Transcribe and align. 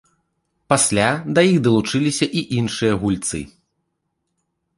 Пасля 0.73 1.09
да 1.37 1.41
іх 1.49 1.57
далучыліся 1.67 2.25
і 2.41 2.43
іншыя 2.61 2.93
гульцы. 3.05 3.45